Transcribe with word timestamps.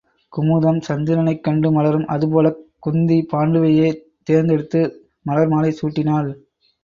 குமுதம் 0.33 0.79
சந்திரனைக்கண்டு 0.87 1.71
மலரும் 1.71 2.07
அதுபோலக் 2.07 2.63
குந்தி 2.79 3.27
பாண்டுவையே 3.33 3.89
தேர்ந்து 4.23 4.53
எடுத்து 4.53 4.81
மலர்மாலை 5.25 5.71
சூட்டினாள். 5.81 6.31